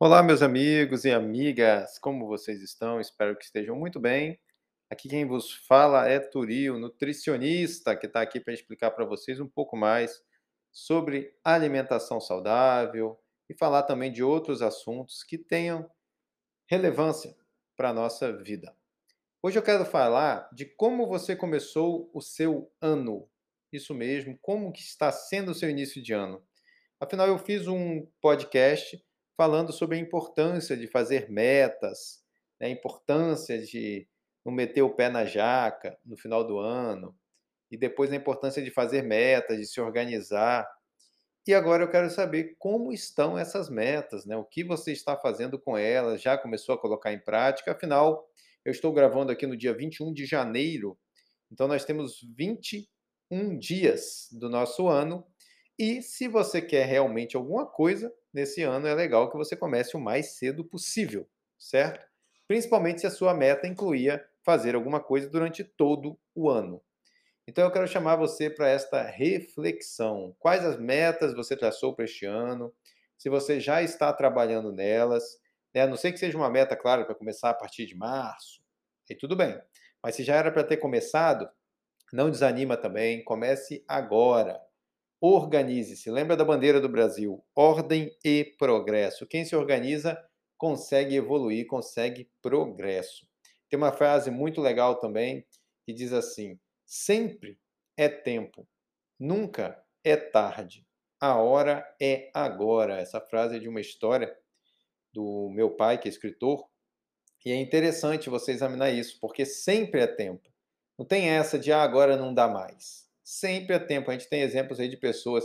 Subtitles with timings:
[0.00, 3.00] Olá, meus amigos e amigas, como vocês estão?
[3.00, 4.38] Espero que estejam muito bem.
[4.88, 9.48] Aqui quem vos fala é Turio, nutricionista, que está aqui para explicar para vocês um
[9.48, 10.22] pouco mais
[10.70, 13.18] sobre alimentação saudável
[13.50, 15.90] e falar também de outros assuntos que tenham
[16.70, 17.36] relevância
[17.76, 18.72] para a nossa vida.
[19.42, 23.28] Hoje eu quero falar de como você começou o seu ano.
[23.72, 26.40] Isso mesmo, como que está sendo o seu início de ano.
[27.00, 28.96] Afinal, eu fiz um podcast
[29.38, 32.24] falando sobre a importância de fazer metas,
[32.60, 34.08] né, a importância de
[34.44, 37.16] não meter o pé na jaca no final do ano,
[37.70, 40.68] e depois a importância de fazer metas, de se organizar.
[41.46, 44.36] E agora eu quero saber como estão essas metas, né?
[44.36, 46.20] O que você está fazendo com elas?
[46.20, 47.70] Já começou a colocar em prática?
[47.70, 48.28] Afinal,
[48.64, 50.98] eu estou gravando aqui no dia 21 de janeiro,
[51.52, 55.24] então nós temos 21 dias do nosso ano.
[55.78, 60.00] E se você quer realmente alguma coisa, nesse ano é legal que você comece o
[60.00, 62.06] mais cedo possível, certo?
[62.46, 66.80] Principalmente se a sua meta incluía fazer alguma coisa durante todo o ano.
[67.46, 70.36] Então eu quero chamar você para esta reflexão.
[70.38, 72.72] Quais as metas você traçou para este ano?
[73.16, 75.24] Se você já está trabalhando nelas,
[75.74, 75.82] né?
[75.82, 78.62] a não ser que seja uma meta, claro, para começar a partir de março,
[79.10, 79.60] aí tudo bem.
[80.02, 81.48] Mas se já era para ter começado,
[82.12, 84.60] não desanima também, comece agora.
[85.20, 86.10] Organize-se.
[86.10, 87.44] Lembra da bandeira do Brasil?
[87.54, 89.26] Ordem e progresso.
[89.26, 90.16] Quem se organiza
[90.56, 93.26] consegue evoluir, consegue progresso.
[93.68, 95.44] Tem uma frase muito legal também
[95.84, 97.58] que diz assim: sempre
[97.96, 98.66] é tempo,
[99.18, 100.86] nunca é tarde.
[101.20, 102.98] A hora é agora.
[103.00, 104.36] Essa frase é de uma história
[105.12, 106.64] do meu pai, que é escritor,
[107.44, 110.48] e é interessante você examinar isso, porque sempre é tempo.
[110.96, 114.10] Não tem essa de ah, agora não dá mais sempre é tempo.
[114.10, 115.44] A gente tem exemplos aí de pessoas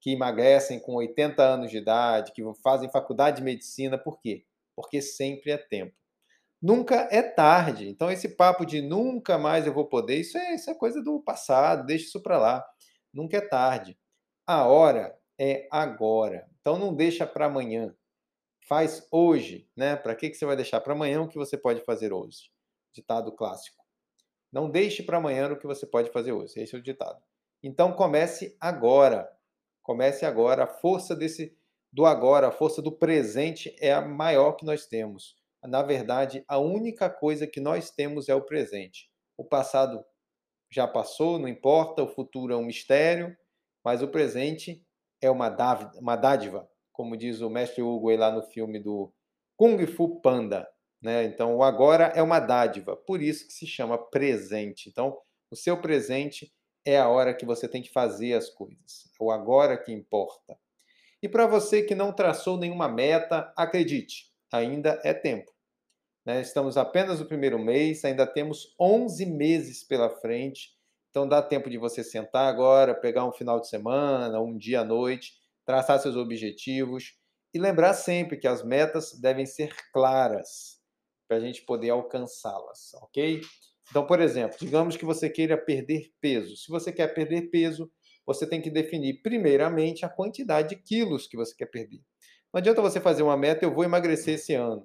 [0.00, 4.44] que emagrecem com 80 anos de idade, que fazem faculdade de medicina, por quê?
[4.74, 5.94] Porque sempre é tempo.
[6.60, 7.88] Nunca é tarde.
[7.88, 11.20] Então, esse papo de nunca mais eu vou poder, isso é, isso é coisa do
[11.20, 12.66] passado, deixa isso para lá.
[13.14, 13.96] Nunca é tarde.
[14.46, 16.48] A hora é agora.
[16.60, 17.94] Então, não deixa para amanhã.
[18.66, 19.96] Faz hoje, né?
[19.96, 22.50] Para que, que você vai deixar para amanhã o que você pode fazer hoje?
[22.92, 23.79] Ditado clássico.
[24.52, 26.60] Não deixe para amanhã o que você pode fazer hoje.
[26.60, 27.22] Esse é o ditado.
[27.62, 29.30] Então comece agora.
[29.82, 30.64] Comece agora.
[30.64, 31.56] A força desse
[31.92, 35.36] do agora, a força do presente é a maior que nós temos.
[35.62, 39.10] Na verdade, a única coisa que nós temos é o presente.
[39.36, 40.04] O passado
[40.70, 43.36] já passou, não importa, o futuro é um mistério,
[43.84, 44.86] mas o presente
[45.20, 49.10] é uma dádiva, uma dádiva como diz o mestre Hugo lá no filme do
[49.56, 50.68] Kung Fu Panda.
[51.00, 51.24] Né?
[51.24, 54.88] Então, o agora é uma dádiva, por isso que se chama presente.
[54.88, 55.16] Então,
[55.50, 56.52] o seu presente
[56.84, 60.58] é a hora que você tem que fazer as coisas, é o agora que importa.
[61.22, 65.50] E para você que não traçou nenhuma meta, acredite, ainda é tempo.
[66.24, 66.40] Né?
[66.40, 70.70] Estamos apenas no primeiro mês, ainda temos 11 meses pela frente,
[71.10, 74.84] então dá tempo de você sentar agora, pegar um final de semana, um dia à
[74.84, 75.34] noite,
[75.66, 77.14] traçar seus objetivos
[77.52, 80.79] e lembrar sempre que as metas devem ser claras
[81.30, 83.40] para a gente poder alcançá-las, ok?
[83.88, 86.56] Então, por exemplo, digamos que você queira perder peso.
[86.56, 87.88] Se você quer perder peso,
[88.26, 92.00] você tem que definir primeiramente a quantidade de quilos que você quer perder.
[92.52, 94.84] Não adianta você fazer uma meta, eu vou emagrecer esse ano.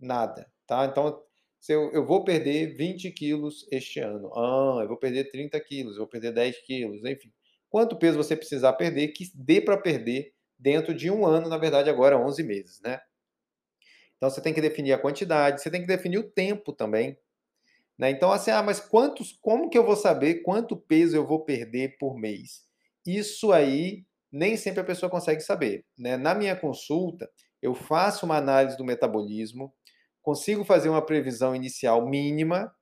[0.00, 0.84] Nada, tá?
[0.84, 1.22] Então,
[1.60, 4.32] se eu, eu vou perder 20 quilos este ano.
[4.36, 7.32] Ah, eu vou perder 30 quilos, eu vou perder 10 quilos, enfim.
[7.70, 11.88] Quanto peso você precisar perder, que dê para perder dentro de um ano, na verdade
[11.88, 13.00] agora 11 meses, né?
[14.16, 17.18] Então você tem que definir a quantidade, você tem que definir o tempo também.
[17.98, 18.10] Né?
[18.10, 21.96] Então, assim, ah, mas quantos, como que eu vou saber quanto peso eu vou perder
[21.98, 22.64] por mês?
[23.06, 25.84] Isso aí nem sempre a pessoa consegue saber.
[25.98, 26.16] Né?
[26.16, 27.30] Na minha consulta,
[27.62, 29.72] eu faço uma análise do metabolismo,
[30.22, 32.72] consigo fazer uma previsão inicial mínima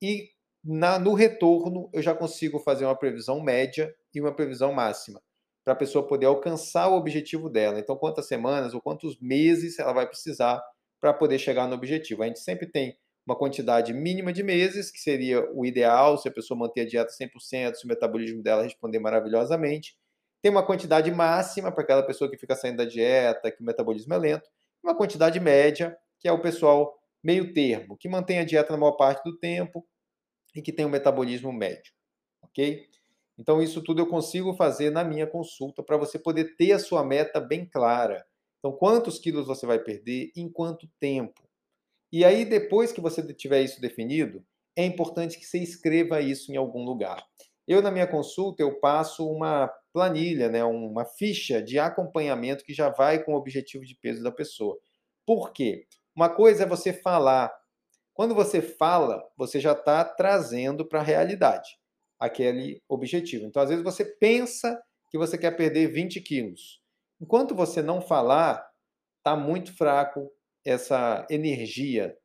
[0.00, 0.30] e
[0.62, 5.20] na, no retorno eu já consigo fazer uma previsão média e uma previsão máxima
[5.64, 7.78] para a pessoa poder alcançar o objetivo dela.
[7.78, 10.62] Então, quantas semanas ou quantos meses ela vai precisar
[11.00, 12.22] para poder chegar no objetivo.
[12.22, 16.32] A gente sempre tem uma quantidade mínima de meses, que seria o ideal, se a
[16.32, 19.96] pessoa manter a dieta 100%, se o metabolismo dela responder maravilhosamente.
[20.42, 24.14] Tem uma quantidade máxima para aquela pessoa que fica saindo da dieta, que o metabolismo
[24.14, 24.48] é lento.
[24.82, 28.92] Uma quantidade média, que é o pessoal meio termo, que mantém a dieta na maior
[28.92, 29.86] parte do tempo
[30.54, 31.92] e que tem um metabolismo médio.
[32.42, 32.86] Ok?
[33.38, 37.04] Então, isso tudo eu consigo fazer na minha consulta para você poder ter a sua
[37.04, 38.26] meta bem clara.
[38.60, 41.42] Então, quantos quilos você vai perder, em quanto tempo?
[42.12, 44.44] E aí, depois que você tiver isso definido,
[44.76, 47.24] é importante que você escreva isso em algum lugar.
[47.66, 52.90] Eu, na minha consulta, eu passo uma planilha, né, uma ficha de acompanhamento que já
[52.90, 54.78] vai com o objetivo de peso da pessoa.
[55.26, 55.86] Por quê?
[56.14, 57.52] Uma coisa é você falar.
[58.12, 61.78] Quando você fala, você já está trazendo para a realidade
[62.18, 63.46] aquele objetivo.
[63.46, 64.80] Então, às vezes, você pensa
[65.10, 66.80] que você quer perder 20 quilos.
[67.20, 68.66] Enquanto você não falar,
[69.18, 70.30] está muito fraco
[70.64, 72.16] essa energia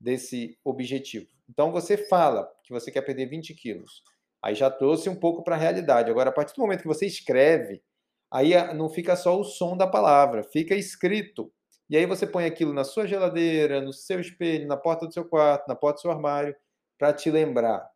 [0.00, 1.28] desse objetivo.
[1.48, 4.02] Então, você fala que você quer perder 20 quilos.
[4.42, 6.10] Aí já trouxe um pouco para a realidade.
[6.10, 7.82] Agora, a partir do momento que você escreve,
[8.30, 11.52] aí não fica só o som da palavra, fica escrito.
[11.88, 15.24] E aí você põe aquilo na sua geladeira, no seu espelho, na porta do seu
[15.24, 16.56] quarto, na porta do seu armário,
[16.98, 17.88] para te lembrar.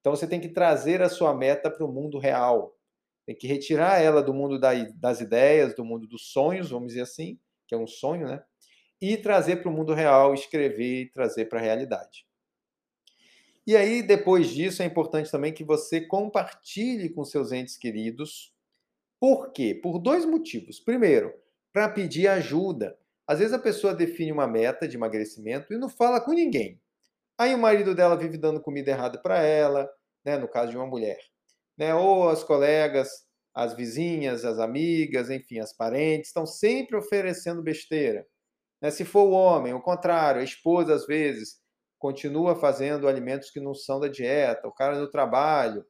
[0.00, 2.74] Então você tem que trazer a sua meta para o mundo real.
[3.26, 7.38] Tem que retirar ela do mundo das ideias, do mundo dos sonhos, vamos dizer assim,
[7.66, 8.42] que é um sonho, né?
[9.00, 12.26] E trazer para o mundo real, escrever e trazer para a realidade.
[13.66, 18.54] E aí, depois disso, é importante também que você compartilhe com seus entes queridos.
[19.18, 19.74] Por quê?
[19.74, 20.78] Por dois motivos.
[20.78, 21.32] Primeiro,
[21.72, 22.98] para pedir ajuda.
[23.26, 26.78] Às vezes a pessoa define uma meta de emagrecimento e não fala com ninguém.
[27.38, 29.90] Aí o marido dela vive dando comida errada para ela,
[30.24, 31.18] né, no caso de uma mulher.
[31.76, 33.08] Né, ou as colegas,
[33.54, 38.26] as vizinhas, as amigas, enfim, as parentes, estão sempre oferecendo besteira.
[38.80, 38.90] Né?
[38.90, 41.60] Se for o homem, o contrário, a esposa, às vezes,
[41.98, 45.84] continua fazendo alimentos que não são da dieta, o cara no trabalho,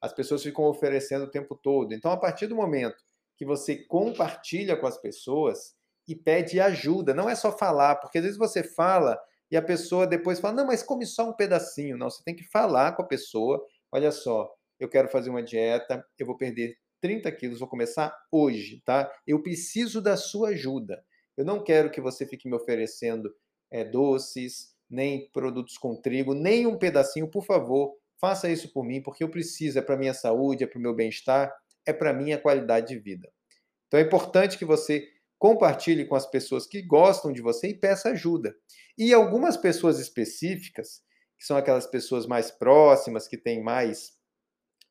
[0.00, 1.92] as pessoas ficam oferecendo o tempo todo.
[1.92, 2.96] Então, a partir do momento
[3.36, 5.74] que você compartilha com as pessoas
[6.06, 9.18] e pede ajuda, não é só falar, porque às vezes você fala
[9.50, 11.96] e a pessoa depois fala: não, mas come só um pedacinho.
[11.96, 14.48] Não, você tem que falar com a pessoa: olha só,
[14.78, 19.10] eu quero fazer uma dieta, eu vou perder 30 quilos, vou começar hoje, tá?
[19.26, 21.02] Eu preciso da sua ajuda.
[21.36, 23.32] Eu não quero que você fique me oferecendo
[23.70, 29.02] é, doces, nem produtos com trigo, nem um pedacinho, por favor, faça isso por mim,
[29.02, 31.54] porque eu preciso, é para minha saúde, é para o meu bem-estar,
[31.86, 33.30] é para minha qualidade de vida.
[33.86, 35.06] Então é importante que você
[35.38, 38.54] compartilhe com as pessoas que gostam de você e peça ajuda.
[38.96, 41.02] E algumas pessoas específicas,
[41.38, 44.17] que são aquelas pessoas mais próximas, que têm mais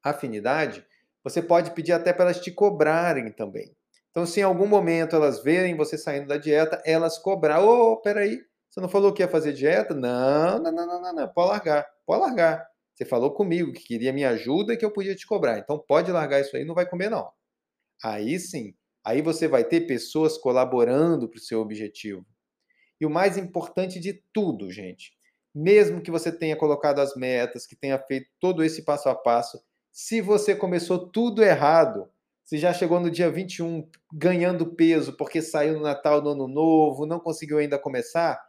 [0.09, 0.86] afinidade,
[1.24, 3.75] você pode pedir até para elas te cobrarem também.
[4.09, 7.98] Então, se em algum momento elas verem você saindo da dieta, elas cobrar, ô, oh,
[8.01, 8.39] peraí,
[8.69, 9.94] você não falou que ia fazer dieta?
[9.94, 11.27] Não, não, não, não, não, não.
[11.27, 12.68] pode largar, pode largar.
[12.94, 15.59] Você falou comigo que queria minha ajuda e que eu podia te cobrar.
[15.59, 17.31] Então pode largar isso aí, não vai comer não.
[18.04, 18.74] Aí sim,
[19.04, 22.25] aí você vai ter pessoas colaborando para o seu objetivo.
[23.00, 25.12] E o mais importante de tudo, gente,
[25.54, 29.59] mesmo que você tenha colocado as metas, que tenha feito todo esse passo a passo,
[30.00, 32.08] se você começou tudo errado,
[32.46, 37.08] se já chegou no dia 21 ganhando peso porque saiu no Natal, no Ano Novo,
[37.08, 38.40] não conseguiu ainda começar,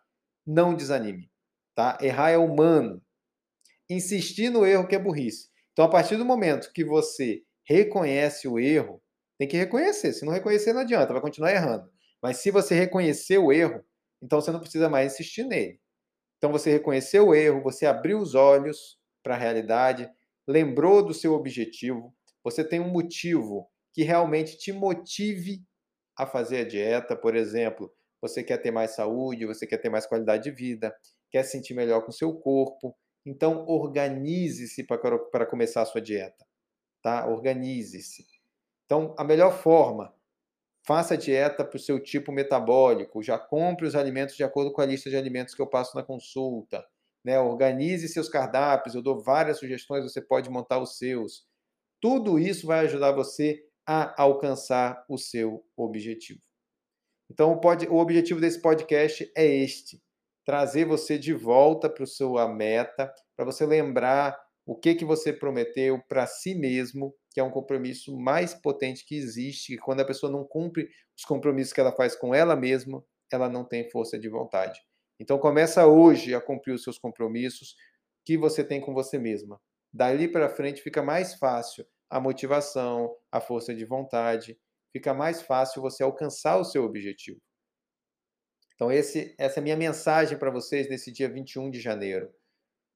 [0.47, 1.31] não desanime.
[1.75, 1.97] Tá?
[2.03, 3.03] Errar é humano.
[3.89, 5.49] Insistir no erro que é burrice.
[5.73, 9.03] Então, a partir do momento que você reconhece o erro,
[9.39, 10.13] tem que reconhecer.
[10.13, 11.91] Se não reconhecer, não adianta, vai continuar errando.
[12.23, 13.83] Mas se você reconhecer o erro,
[14.21, 15.81] então você não precisa mais insistir nele.
[16.37, 20.11] Então você reconheceu o erro, você abriu os olhos para a realidade,
[20.49, 25.63] lembrou do seu objetivo, você tem um motivo que realmente te motive
[26.17, 30.07] a fazer a dieta, por exemplo, você quer ter mais saúde, você quer ter mais
[30.07, 30.97] qualidade de vida,
[31.31, 32.97] quer se sentir melhor com o seu corpo.
[33.25, 36.47] Então, organize-se para começar a sua dieta.
[37.03, 37.27] Tá?
[37.29, 38.27] Organize-se.
[38.87, 40.13] Então, a melhor forma,
[40.85, 44.81] faça a dieta para o seu tipo metabólico, já compre os alimentos de acordo com
[44.81, 46.85] a lista de alimentos que eu passo na consulta.
[47.29, 47.39] Né?
[47.39, 51.45] Organize seus cardápios, eu dou várias sugestões, você pode montar os seus.
[52.01, 56.41] Tudo isso vai ajudar você a alcançar o seu objetivo.
[57.31, 60.03] Então, o, objetivo desse podcast é este:
[60.43, 65.31] trazer você de volta para o sua meta, para você lembrar o que, que você
[65.31, 70.07] prometeu para si mesmo, que é um compromisso mais potente que existe, que quando a
[70.07, 74.19] pessoa não cumpre os compromissos que ela faz com ela mesma, ela não tem força
[74.19, 74.81] de vontade.
[75.19, 77.75] Então começa hoje a cumprir os seus compromissos
[78.25, 79.61] que você tem com você mesma.
[79.93, 84.59] Dali para frente fica mais fácil a motivação, a força de vontade
[84.93, 87.41] fica mais fácil você alcançar o seu objetivo.
[88.75, 92.33] Então, esse, essa é a minha mensagem para vocês nesse dia 21 de janeiro.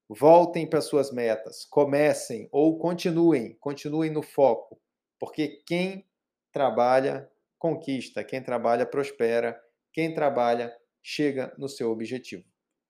[0.09, 4.79] Voltem para suas metas, comecem ou continuem, continuem no foco,
[5.19, 6.07] porque quem
[6.51, 9.59] trabalha conquista, quem trabalha prospera,
[9.91, 12.45] quem trabalha chega no seu objetivo.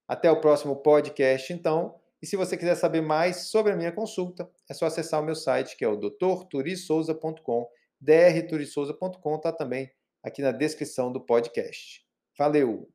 [0.07, 1.99] Até o próximo podcast, então.
[2.21, 5.35] E se você quiser saber mais sobre a minha consulta, é só acessar o meu
[5.35, 7.67] site, que é o doutorturisouza.com
[7.99, 9.89] drturisouza.com está também
[10.21, 12.05] aqui na descrição do podcast.
[12.37, 12.92] Valeu!